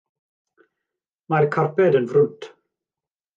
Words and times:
Mae'r 1.33 1.47
carped 1.57 1.99
yn 2.01 2.09
frwnt. 2.15 2.49